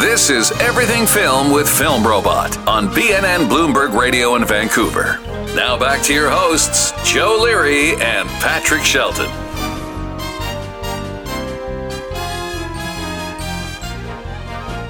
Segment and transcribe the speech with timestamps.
[0.00, 5.20] This is Everything Film with Film Robot on BNN Bloomberg Radio in Vancouver.
[5.54, 9.30] Now back to your hosts, Joe Leary and Patrick Shelton.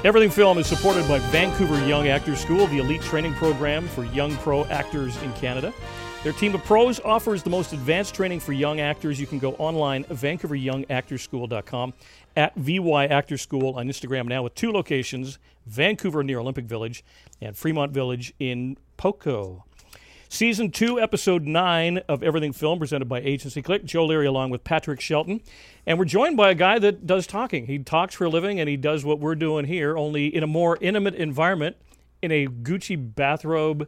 [0.05, 4.37] Everything Film is supported by Vancouver Young Actors School, the elite training program for young
[4.37, 5.73] pro actors in Canada.
[6.23, 9.19] Their team of pros offers the most advanced training for young actors.
[9.19, 11.93] You can go online, vancouveryoungactorschool.com,
[12.37, 17.03] at VY Actor School on Instagram now with two locations Vancouver near Olympic Village
[17.41, 19.65] and Fremont Village in Poco.
[20.29, 23.83] Season 2, Episode 9 of Everything Film, presented by Agency Click.
[23.83, 25.41] Joe Leary along with Patrick Shelton.
[25.87, 27.65] And we're joined by a guy that does talking.
[27.65, 30.47] He talks for a living and he does what we're doing here, only in a
[30.47, 31.77] more intimate environment,
[32.21, 33.87] in a Gucci bathrobe.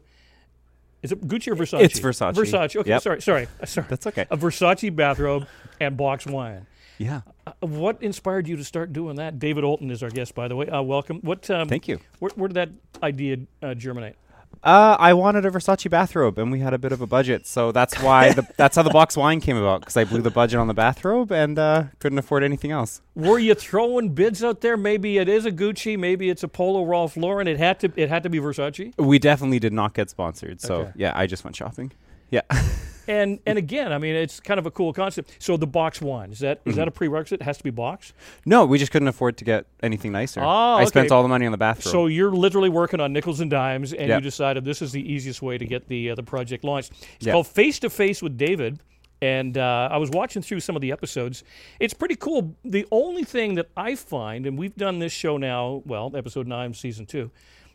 [1.04, 1.82] Is it Gucci or Versace?
[1.82, 2.34] It's Versace.
[2.34, 2.76] Versace.
[2.78, 3.02] Okay, Yep.
[3.02, 3.88] sorry, sorry, sorry.
[3.90, 4.26] That's okay.
[4.32, 5.46] A Versace bathrobe
[5.80, 6.66] and box wine.
[6.98, 7.22] Yeah.
[7.46, 9.38] Uh, what inspired you to start doing that?
[9.38, 10.68] David Olton is our guest, by the way.
[10.68, 11.20] Uh, welcome.
[11.22, 11.50] What?
[11.50, 12.00] Um, Thank you.
[12.20, 12.70] Where, where did that
[13.04, 14.16] idea uh, germinate?
[14.64, 17.72] Uh, I wanted a Versace bathrobe, and we had a bit of a budget, so
[17.72, 19.82] that's why the, that's how the box wine came about.
[19.82, 23.02] Because I blew the budget on the bathrobe and uh, couldn't afford anything else.
[23.16, 24.78] Were you throwing bids out there?
[24.78, 27.48] Maybe it is a Gucci, maybe it's a Polo Ralph Lauren.
[27.48, 27.92] It had to.
[27.96, 28.94] It had to be Versace.
[28.98, 30.92] We definitely did not get sponsored, so Okay.
[30.96, 31.92] yeah, I just went shopping.
[32.34, 32.42] Yeah.
[33.06, 35.36] And and again, I mean, it's kind of a cool concept.
[35.38, 36.80] So the box one is that is Mm-hmm.
[36.80, 37.42] that a prerequisite?
[37.42, 38.14] It has to be box.
[38.46, 40.40] no, we just couldn't afford to get anything nicer.
[40.42, 40.48] Oh,
[40.82, 41.92] I spent all the money on the bathrobe.
[41.92, 45.42] So you're literally working on nickels and dimes, and you decided this is the easiest
[45.42, 46.94] way to get the uh, the project launched.
[47.18, 47.34] It's Yeah.
[47.34, 48.80] called Face to Face with David,
[49.22, 51.44] and uh, I was watching through some of the episodes.
[51.82, 52.56] It's pretty cool.
[52.64, 56.74] The only thing that I find, and we've done this show now, well, episode nine,
[56.74, 57.32] season two.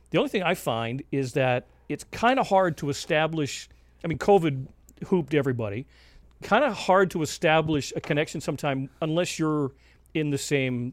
[0.09, 3.69] The only thing I find is that it's kind of hard to establish.
[4.05, 4.67] I mean, COVID
[5.07, 5.87] hooped everybody.
[6.43, 9.73] Kind of hard to establish a connection sometime unless you're
[10.15, 10.93] in the same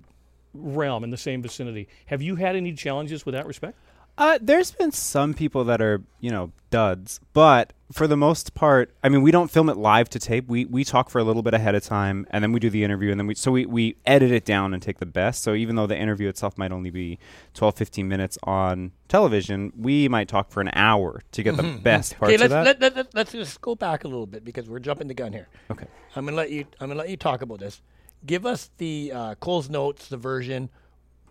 [0.53, 1.88] realm, in the same vicinity.
[2.08, 3.78] Have you had any challenges with that respect?
[4.17, 8.95] Uh, there's been some people that are, you know, duds, but for the most part,
[9.03, 10.47] I mean, we don't film it live to tape.
[10.47, 12.84] We we talk for a little bit ahead of time, and then we do the
[12.84, 15.44] interview, and then we so we, we edit it down and take the best.
[15.44, 17.19] So even though the interview itself might only be
[17.56, 22.17] 12, 15 minutes on television, we might talk for an hour to get the best
[22.17, 22.81] parts Okay, let's of that.
[22.81, 25.50] let, let, let's just go back a little bit because we're jumping the gun here.
[25.69, 25.88] okay.
[26.16, 26.66] I'm gonna let you.
[26.79, 27.81] I'm gonna let you talk about this.
[28.25, 30.69] Give us the uh, Cole's notes, the version.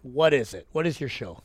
[0.04, 0.66] What is it?
[0.72, 1.40] What is your show?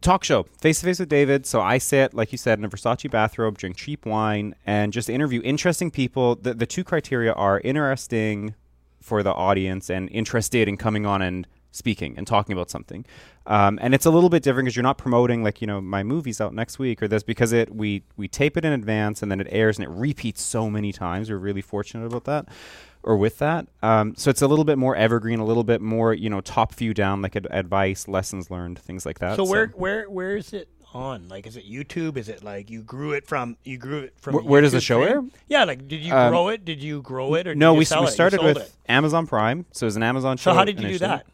[0.00, 0.44] talk show.
[0.60, 1.46] Face to face with david.
[1.46, 5.08] So i sit like you said in a versace bathrobe drink cheap wine and just
[5.08, 6.36] interview interesting people.
[6.36, 8.54] The, the two criteria are interesting
[9.00, 13.06] for the audience and interested in coming on and speaking and talking about something.
[13.46, 16.02] Um, and it's a little bit different because you're not promoting like you know my
[16.02, 19.30] movie's out next week or this because it we we tape it in advance and
[19.30, 21.30] then it airs and it repeats so many times.
[21.30, 22.48] We're really fortunate about that
[23.02, 26.12] or with that um, so it's a little bit more evergreen a little bit more
[26.14, 29.68] you know top view down like ad- advice lessons learned things like that So where
[29.68, 31.28] where where is it on?
[31.28, 32.16] Like, is it YouTube?
[32.16, 34.34] Is it like you grew it from you grew it from?
[34.34, 35.22] Where- where does the show air?
[35.46, 36.64] Yeah, like did you Um, grow it?
[36.64, 38.72] Did you grow it or No, we, we started with it.
[38.88, 40.50] Amazon Prime, so it was an Amazon show.
[40.50, 41.26] So how did you do that?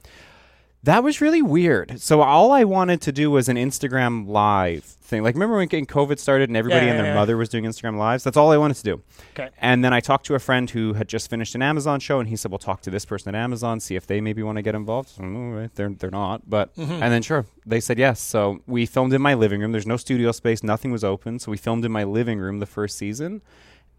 [0.87, 2.01] That was really weird.
[2.01, 5.23] So all I wanted to do was an Instagram live thing.
[5.23, 7.21] Like remember when getting COVID started and everybody Yeah, and yeah, their yeah.
[7.21, 8.25] mother was doing Instagram lives?
[8.25, 9.03] That's all I wanted to do.
[9.35, 9.51] Okay.
[9.61, 12.29] And then I talked to a friend who had just finished an Amazon show, and
[12.29, 14.63] he said, "Well, talk to this person at Amazon, see if they maybe want to
[14.63, 17.03] get involved." So, "Mm, all right, they're they're not, but Mm-hmm.
[17.03, 18.21] and then sure, they said yes.
[18.21, 19.73] So we filmed in my living room.
[19.73, 22.67] There's no studio space, nothing was open, so we filmed in my living room the
[22.67, 23.43] first season,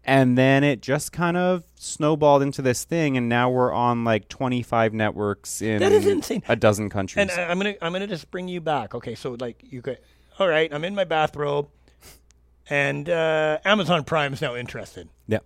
[0.08, 4.28] and then it just kind of snowballed into this thing, and now we're on like
[4.28, 6.42] 25 networks in That is insane.
[6.48, 7.28] a dozen countries.
[7.30, 8.94] And I, I'm gonna I'm gonna just bring you back.
[8.94, 9.98] Okay, so like you could.
[10.38, 11.68] All right, I'm in my bathrobe,
[12.70, 15.08] and uh, Amazon Prime is now interested.
[15.26, 15.38] yeah.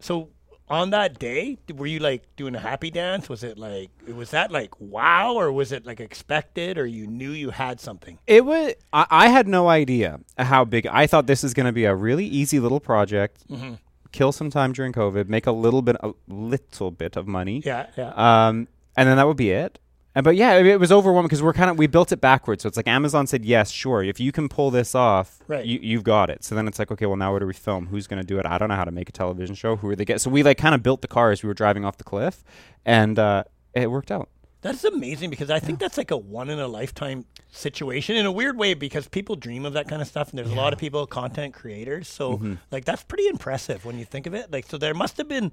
[0.00, 0.28] So
[0.68, 3.28] on that day, were you like doing a happy dance?
[3.28, 7.30] Was it like was that like wow, or was it like expected, or you knew
[7.30, 8.18] you had something?
[8.26, 8.74] It was.
[8.92, 10.86] I, I had no idea how big.
[10.86, 13.48] I thought this is going to be a really easy little project.
[13.48, 13.74] Mm-hmm.
[14.12, 17.62] Kill some time during COVID, make a little bit, a little bit of money.
[17.64, 18.12] Yeah, yeah.
[18.14, 19.80] Um, and then that would be it.
[20.16, 22.62] And but yeah, it, was overwhelming because we're kind of we built it backwards.
[22.62, 25.64] So it's like Amazon said, yes, sure, if you can pull this off, Right.
[25.64, 26.44] you, you've got it.
[26.44, 27.86] So then it's like, okay, well now where do we film?
[27.88, 28.46] Who's going to do it?
[28.46, 29.74] I don't know how to make a television show.
[29.76, 30.20] Who are they get?
[30.20, 32.44] So we like kind of built the car as we were driving off the cliff,
[32.84, 33.42] and uh,
[33.74, 34.28] it worked out.
[34.60, 38.32] That's amazing because I think that's like a one in a lifetime situation in a
[38.32, 40.78] weird way because people dream of that kind of stuff and there's a lot of
[40.78, 42.54] people content creators so Mm-hmm.
[42.72, 45.52] like that's pretty impressive when you think of it like so there must have been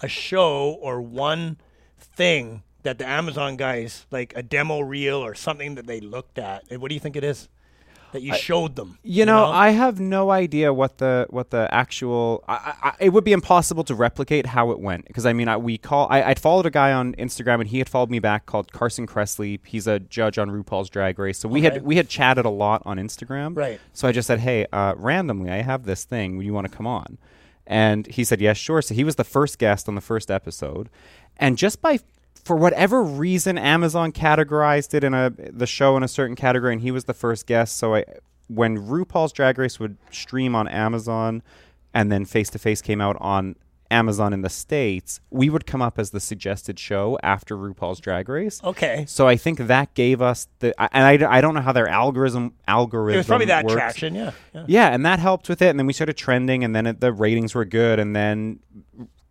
[0.00, 1.56] a show or one
[1.98, 6.64] thing that the Amazon guys like a demo reel or something that they looked at
[6.70, 7.48] and what do you think it is
[8.12, 8.98] that you showed them?
[9.02, 12.44] You know, I have no idea what the what the actual.
[12.46, 15.56] I, I, it would be impossible to replicate how it went because I mean, I,
[15.56, 16.08] we call.
[16.10, 19.06] I, I'd followed a guy on Instagram and he had followed me back called Carson
[19.06, 19.60] Kressley.
[19.64, 21.72] He's a judge on RuPaul's Drag Race, so we Okay.
[21.76, 23.56] had we had chatted a lot on Instagram.
[23.56, 23.80] Right.
[23.94, 26.36] So I just said, hey, uh, randomly, I have this thing.
[26.36, 27.16] Would you want to come on?
[27.66, 28.82] And he said, yes, sure.
[28.82, 30.90] So he was the first guest on the first episode,
[31.38, 31.98] and just by
[32.44, 36.82] for whatever reason, Amazon categorized it in a the show in a certain category, and
[36.82, 37.76] he was the first guest.
[37.76, 38.04] So I,
[38.48, 41.42] when RuPaul's Drag Race would stream on Amazon,
[41.94, 43.56] and then Face to Face came out on
[43.90, 48.28] Amazon in the states, we would come up as the suggested show after RuPaul's Drag
[48.28, 48.60] Race.
[48.64, 49.04] Okay.
[49.06, 52.54] So I think that gave us the, and I, I don't know how their algorithm
[52.66, 53.74] algorithm It was probably that works.
[53.74, 54.32] traction, yeah.
[54.54, 54.64] yeah.
[54.66, 55.68] Yeah, and that helped with it.
[55.68, 58.60] And then we started trending, and then it, the ratings were good, and then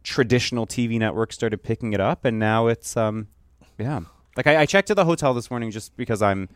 [0.03, 3.27] traditional TV networks started picking it up, and now it's um,
[3.77, 4.01] yeah.
[4.37, 6.47] Like I, I checked at the hotel this morning just because I'm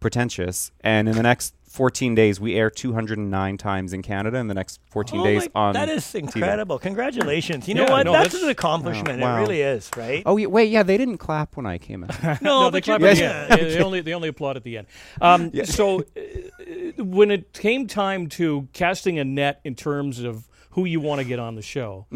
[0.00, 4.38] pretentious, and in the next 14 days we air 209 times in Canada.
[4.38, 6.20] In the next 14 Oh days my- on that is TV.
[6.20, 6.78] incredible.
[6.78, 7.68] Congratulations.
[7.68, 8.06] You Yeah, know what?
[8.06, 9.20] no, that's, that's- an accomplishment.
[9.20, 9.36] Wow.
[9.36, 10.22] It really is, right?
[10.24, 12.10] Oh yeah, wait, yeah, they didn't clap when I came in.
[12.22, 13.46] no, no, they but you're at the yeah.
[13.50, 13.60] end.
[13.60, 14.86] They, they only they only applaud at the end.
[15.20, 20.48] Um, So uh, when it came time to casting a net in terms of
[20.78, 22.06] who you want to get on the show,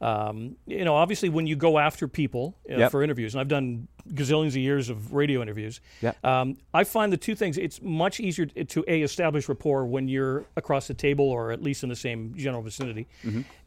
[0.00, 2.90] um, you know, obviously when you go after people uh, Yep.
[2.90, 6.24] for interviews, and I've done gazillions of years of radio interviews, Yep.
[6.24, 7.56] um, I find the two things.
[7.58, 11.84] It's much easier to a establish rapport when you're across the table or at least
[11.84, 13.06] in the same general vicinity.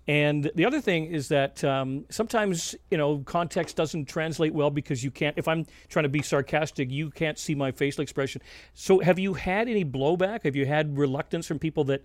[0.08, 5.04] And the other thing is that um, sometimes you know context doesn't translate well because
[5.04, 5.38] you can't.
[5.38, 8.42] If I'm trying to be sarcastic, you can't see my facial expression.
[8.74, 10.44] So, have you had any blowback?
[10.44, 12.02] Have you had reluctance from people that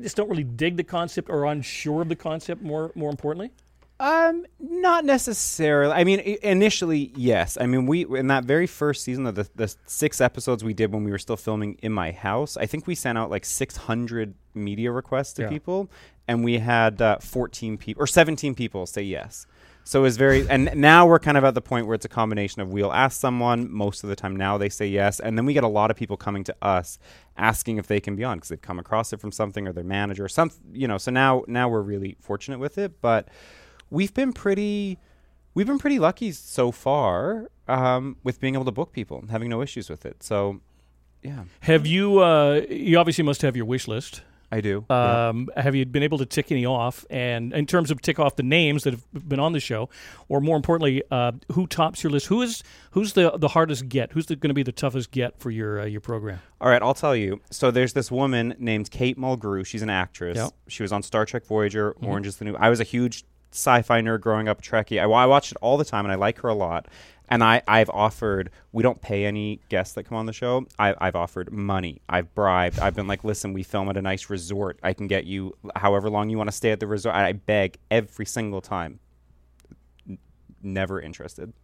[0.00, 2.62] just don't really dig the concept or unsure of the concept?
[2.62, 3.50] More, more importantly,
[4.00, 5.92] Um, not necessarily.
[5.92, 7.56] I mean, initially, yes.
[7.60, 10.92] I mean, we in that very first season of the the six episodes we did
[10.92, 12.56] when we were still filming in my house.
[12.56, 15.48] I think we sent out like six hundred media requests to Yeah.
[15.50, 15.88] people,
[16.26, 19.46] and we had uh, fourteen people or seventeen people say yes.
[19.84, 22.08] So it was very, and now we're kind of at the point where it's a
[22.08, 25.44] combination of we'll ask someone most of the time now they say yes, and then
[25.44, 26.98] we get a lot of people coming to us
[27.36, 29.84] asking if they can be on because they've come across it from something or their
[29.84, 30.98] manager, or some, you know.
[30.98, 33.28] So now, now we're really fortunate with it, but
[33.90, 34.98] we've been pretty
[35.54, 39.48] we've been pretty lucky so far um, with being able to book people and having
[39.48, 40.22] no issues with it.
[40.22, 40.60] So
[41.22, 42.20] yeah, have you?
[42.20, 44.22] Uh, you obviously must have your wish list.
[44.52, 44.84] I do.
[44.90, 45.28] Yeah.
[45.28, 47.06] Um, Have you been able to tick any off?
[47.08, 49.88] And in terms of tick off the names that have been on the show,
[50.28, 52.26] or more importantly, uh, who tops your list?
[52.26, 54.12] Who is who's the the hardest get?
[54.12, 56.38] Who's going to be the toughest get for your uh, your program?
[56.60, 57.40] All right, I'll tell you.
[57.50, 59.64] So there's this woman named Kate Mulgrew.
[59.64, 60.36] She's an actress.
[60.36, 60.50] Yep.
[60.68, 62.54] She was on Star Trek Voyager, Orange is the New.
[62.54, 65.00] I was a huge sci-fi nerd growing up, Trekkie.
[65.00, 66.86] I, I watched it all the time, and I like her a lot.
[67.28, 68.50] And I, I've offered.
[68.72, 70.66] We don't pay any guests that come on the show.
[70.78, 72.02] I, I've offered money.
[72.08, 72.78] I've bribed.
[72.78, 74.78] I've been like, listen, we film at a nice resort.
[74.82, 77.14] I can get you however long you want to stay at the resort.
[77.14, 78.98] I, I beg every single time.
[80.06, 80.18] N-
[80.62, 81.54] never interested.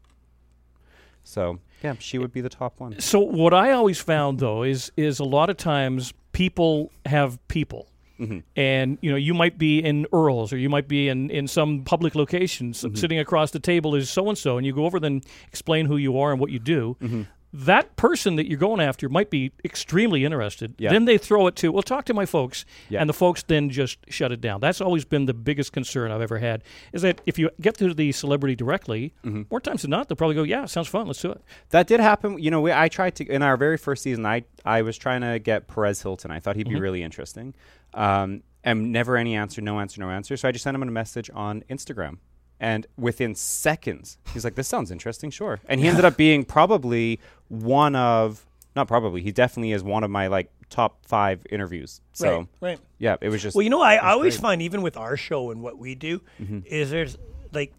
[1.22, 2.98] So yeah, she would be the top one.
[3.00, 7.88] So what I always found though is is a lot of times people have people.
[8.20, 8.38] Mm-hmm.
[8.56, 11.84] And you know, you might be in Earl's, or you might be in, in some
[11.84, 12.70] public location.
[12.70, 12.96] S- mm-hmm.
[12.96, 15.96] Sitting across the table is so and so, and you go over then explain who
[15.96, 16.96] you are and what you do.
[17.00, 17.22] Mm-hmm.
[17.52, 20.74] That person that you're going after might be extremely interested.
[20.78, 20.90] Yeah.
[20.90, 23.00] Then they throw it to, well, talk to my folks, Yeah.
[23.00, 24.60] and the folks then just shut it down.
[24.60, 26.62] That's always been the biggest concern I've ever had.
[26.92, 29.14] Is that if you get to the celebrity directly,
[29.50, 31.40] more times than not, they'll probably go, "Yeah, sounds fun, let's do it."
[31.70, 32.38] That did happen.
[32.38, 34.26] You know, we, I tried to in our very first season.
[34.26, 36.30] I I was trying to get Perez Hilton.
[36.30, 37.54] I thought he'd be really interesting.
[37.94, 40.36] Um, and never any answer, no answer, no answer.
[40.36, 42.18] So I just sent him a message on Instagram,
[42.60, 47.20] and within seconds, he's like, "This sounds interesting, sure." And he ended up being probably
[47.48, 48.44] one of
[48.76, 52.00] not probably he definitely is one of my like top five interviews.
[52.12, 52.78] So right, right.
[52.98, 54.42] yeah, it was just Well, you know, I, I always great.
[54.42, 56.60] find even with our show and what we do Mm-hmm.
[56.66, 57.16] is there's
[57.52, 57.72] like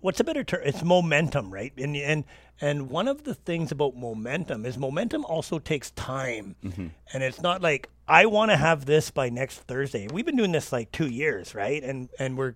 [0.00, 0.60] what's a better term?
[0.64, 1.72] It's momentum, right?
[1.78, 2.24] And and
[2.60, 6.86] and one of the things about momentum is momentum also takes time, Mm-hmm.
[7.12, 10.06] and it's not like I want to have this by next Thursday.
[10.12, 11.82] We've been doing this like two years, right?
[11.82, 12.54] And and we're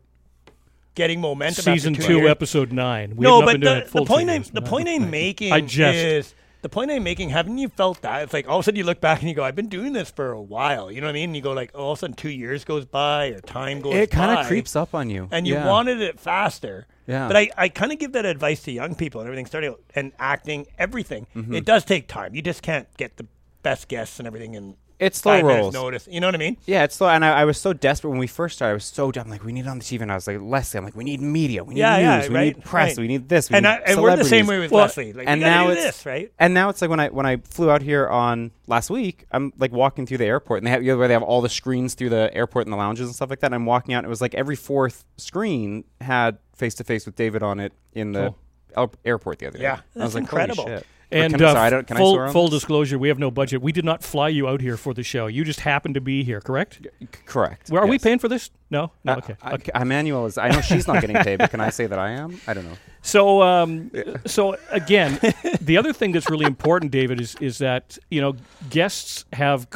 [0.99, 1.61] getting momentum.
[1.62, 3.17] after Season two two, episode nine.
[3.17, 5.11] We no, but been doing the, it full the point two I'm the point I'm
[5.11, 5.97] making I jest.
[5.97, 7.31] is the point I'm making.
[7.31, 8.25] Haven't you felt that?
[8.25, 9.93] It's like all of a sudden you look back and you go, "I've been doing
[9.93, 11.31] this for a while." You know what I mean?
[11.31, 13.95] And you go like, all of a sudden two years goes by or time goes.
[13.95, 15.67] it kind of creeps up on you, and you Yeah.
[15.69, 16.87] wanted it faster.
[17.07, 17.26] Yeah.
[17.28, 19.81] But I, I kind of give that advice to young people and everything, starting out
[19.95, 21.26] and acting, everything.
[21.35, 21.55] Mm-hmm.
[21.55, 22.35] It does take time.
[22.35, 23.26] You just can't get the
[23.62, 25.75] best guests and everything in It's slow five minutes rolls.
[25.75, 26.09] notice.
[26.11, 26.57] You know what I mean?
[26.67, 28.71] Yeah, it's slow, and I, I was so desperate when we first started.
[28.71, 29.28] I was so dumb.
[29.28, 31.05] Like, we need it on the TV, and I was like, Leslie, I'm like, we
[31.05, 32.99] need media, we need Yeah, news, yeah, we right, need press, right.
[32.99, 35.12] we need this, we And need I, and we're the same way with Well, Leslie.
[35.12, 36.33] Like, and now it's this, right?
[36.38, 39.52] And now it's like when I when I flew out here on last week, I'm
[39.59, 41.49] like walking through the airport, and they have you know, where they have all the
[41.49, 43.47] screens through the airport and the lounges and stuff like that.
[43.47, 47.07] And I'm walking out, and it was like every fourth screen had face to face
[47.07, 48.35] with David on it in the
[48.76, 49.62] el- airport the other day.
[49.64, 50.81] Yeah, I that's was like, incredible.
[51.10, 53.18] And can, I- uh, sorry, I don't- can I full, swear full disclosure, we have
[53.18, 53.62] no budget.
[53.62, 55.26] We did not fly you out here for the show.
[55.26, 56.80] You just happened to be here, correct?
[57.00, 57.70] C- correct.
[57.70, 58.50] Well, are we paying for this?
[58.70, 58.92] No.
[59.04, 59.14] No.
[59.14, 59.36] Uh, okay.
[59.42, 59.72] I, okay.
[59.74, 60.36] Emmanuel is.
[60.36, 62.38] I know she's not getting paid, but can I say that I am?
[62.46, 62.76] I don't know.
[63.00, 63.90] So, um,
[64.26, 65.18] so again,
[65.62, 68.34] the other thing that's really important, David, is is that you know
[68.68, 69.70] guests have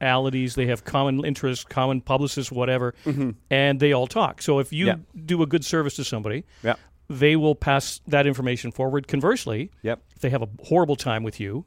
[0.00, 2.94] commonalities, they have common interests, common publicists, whatever,
[3.50, 4.42] and they all talk.
[4.42, 4.96] So, if you Yeah.
[5.24, 6.74] do a good service to somebody, Yeah.
[7.08, 9.06] They will pass that information forward.
[9.08, 10.02] Conversely, Yep.
[10.16, 11.64] if they have a horrible time with you,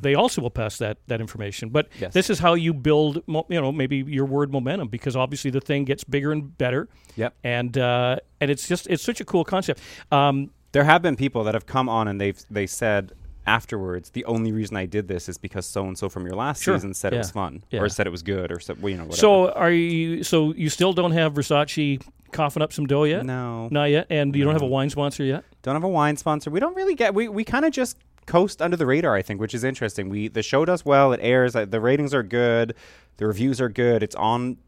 [0.00, 1.68] they also will pass that that information.
[1.68, 2.14] But Yes.
[2.14, 5.60] this is how you build, mo- you know, maybe your word momentum because obviously the
[5.60, 6.88] thing gets bigger and better.
[7.16, 7.34] Yep.
[7.44, 9.80] And uh, and it's just it's such a cool concept.
[10.10, 13.12] Um, There have been people that have come on and they've they said
[13.46, 16.62] afterwards the only reason I did this is because so and so from your last
[16.62, 16.76] Sure.
[16.78, 17.16] season said Yeah.
[17.16, 17.80] it was fun Yeah.
[17.80, 19.20] or said it was good or said well, you know whatever.
[19.20, 20.22] So are you?
[20.24, 22.00] So you still don't have Versace
[22.34, 23.24] coughing up some dough yet?
[23.24, 24.06] no, not yet.
[24.10, 25.44] And you don't have a wine sponsor yet.
[25.62, 26.50] don't have a wine sponsor.
[26.50, 29.14] We don't really get we we kind of just coast under the radar.
[29.14, 30.10] I think, which is interesting.
[30.10, 31.12] We the show does well.
[31.14, 31.56] It airs.
[31.56, 32.74] uh, The ratings are good.
[33.16, 34.02] The reviews are good.
[34.02, 34.58] It's on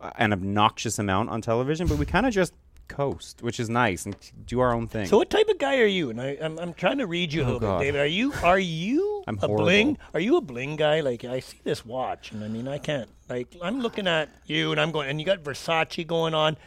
[0.00, 2.52] uh, an obnoxious amount on television, but we kind of just
[2.86, 4.14] coast, which is nice and
[4.44, 5.06] do our own thing.
[5.06, 6.10] So what type of guy are you?
[6.10, 7.78] And I, I'm, I'm trying to read you a little God.
[7.78, 8.00] bit, David.
[8.02, 9.64] Are you are you I'm a horrible.
[9.64, 9.98] bling?
[10.12, 11.00] Are you a bling guy?
[11.00, 13.08] Like I see this watch, and I mean I can't.
[13.30, 16.58] Like I'm looking at you, and I'm going, and you got Versace going on.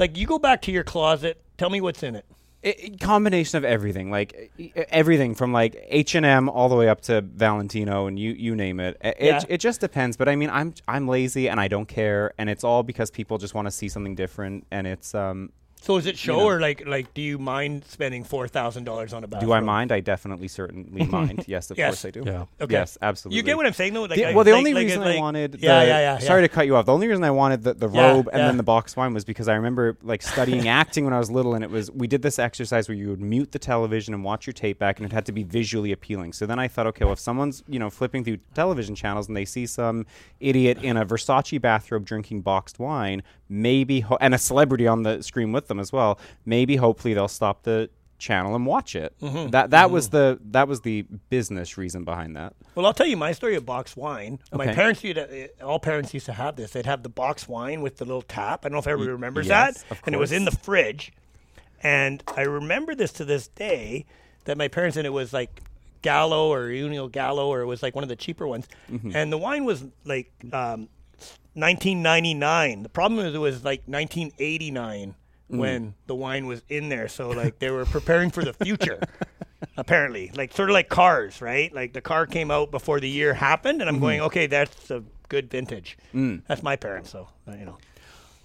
[0.00, 1.40] Like you go back to your closet.
[1.58, 2.24] Tell me what's in it.
[2.64, 4.50] I- I- combination of everything like
[4.90, 8.98] everything from like h&m all the way up to valentino and you you name it
[9.02, 9.40] it, Yeah.
[9.48, 12.62] it just depends but i mean i'm i'm lazy and i don't care and it's
[12.62, 16.18] all because people just want to see something different and it's um So is it
[16.18, 16.44] show know.
[16.44, 19.48] or like like do you mind spending four thousand dollars on a bathroom?
[19.48, 21.88] do i mind i definitely certainly mind yes of Yes.
[22.02, 22.44] course i do Yeah.
[22.60, 22.72] Okay.
[22.74, 24.02] yes absolutely You get what I'm saying though?
[24.02, 25.98] Like, The- I- well, the like- only like- reason like- I wanted, yeah, the, yeah,
[26.00, 26.48] yeah, Sorry yeah.
[26.48, 26.84] to cut you off.
[26.86, 28.46] The only reason I wanted the, the Yeah, robe and yeah.
[28.48, 31.54] then the box wine was because I remember like studying acting when I was little,
[31.54, 34.46] and it was we did this exercise where you would mute the television and watch
[34.46, 36.32] your tape back, and it had to be visually appealing.
[36.34, 39.36] So then I thought, okay, well, if someone's you know flipping through television channels and
[39.36, 40.04] they see some
[40.40, 45.22] idiot in a Versace bathrobe drinking boxed wine, maybe ho- and a celebrity on the
[45.22, 47.88] screen with them as well, maybe hopefully they'll stop the
[48.20, 49.14] channel and watch it.
[49.20, 49.50] Mm-hmm.
[49.50, 52.54] That that was the that was the business reason behind that.
[52.76, 54.38] Well, I'll tell you my story of box wine.
[54.52, 56.70] My parents used to, all parents used to have this.
[56.70, 58.64] They'd have the box wine with the little tap.
[58.64, 59.98] I don't know if everybody remembers yes, that.
[60.04, 61.12] And it was in the fridge.
[61.82, 64.04] And I remember this to this day
[64.44, 65.62] that my parents and it was like
[66.02, 68.68] Gallo or Julio Gallo or it was like one of the cheaper ones.
[68.90, 69.16] Mm-hmm.
[69.16, 70.88] And the wine was like um,
[71.54, 72.82] 1999.
[72.82, 75.14] The problem is it was like 1989 Mm.
[75.58, 77.08] When the wine was in there.
[77.08, 79.00] So like they were preparing for the future.
[79.76, 81.72] apparently, like sort of like cars, right?
[81.72, 85.02] Like the car came out before the year happened, and I'm going, okay, that's a
[85.28, 85.98] good vintage.
[86.12, 87.78] That's my parents, so uh, you know.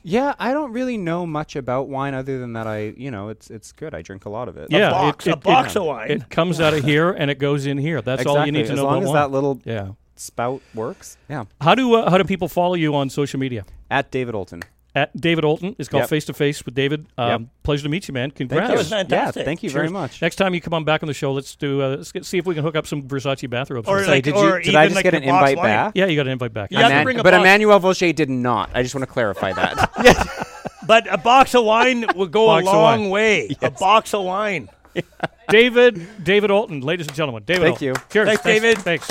[0.07, 3.49] Yeah, I don't really know much about wine other than that I, you know, it's
[3.49, 3.95] it's good.
[3.95, 4.67] I drink a lot of it.
[4.69, 6.11] Yeah, box- it, a box it- of wine.
[6.11, 8.03] It comes out of here and it goes in here.
[8.03, 9.15] That's all you need to as know long about as wine.
[9.15, 9.89] that little yeah.
[10.15, 11.17] spout works.
[11.27, 11.45] Yeah.
[11.59, 13.65] How do uh, how do people follow you on social media?
[13.89, 14.63] At David Olton.
[14.95, 15.75] At David Olton.
[15.77, 17.05] It's called Face to Face with David.
[17.17, 17.41] Um, Yep.
[17.63, 18.29] Pleasure to meet you, man.
[18.31, 18.69] Thank Congrats.
[18.69, 18.75] you.
[18.75, 19.41] That was fantastic.
[19.41, 19.91] Yeah, thank you very Cheers.
[19.91, 20.21] much.
[20.21, 21.81] Next time you come on back on the show, let's do.
[21.81, 23.87] Uh, let's get, see if we can hook up some Versace bathrobes.
[23.89, 24.63] Or for like- did or you?
[24.63, 25.65] Did I even just like get an your box invite wine.
[25.67, 25.91] back?
[25.95, 26.71] Yeah, you got an invite back.
[26.71, 27.41] You have to Eman- bring a but box.
[27.41, 28.69] Emmanuel Vaucher did not.
[28.73, 30.51] I just want to clarify that.
[30.87, 33.09] But a box of wine would go a Box of long wine.
[33.09, 33.55] way.
[33.63, 34.69] A box of wine.
[35.49, 37.41] David, David Olton, ladies and gentlemen.
[37.43, 37.81] David Thank Olton.
[37.81, 37.93] you.
[38.11, 38.27] Cheers.
[38.27, 38.77] Thanks, David.
[38.77, 39.09] Thanks.